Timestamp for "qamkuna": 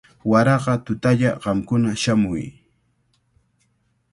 1.43-1.91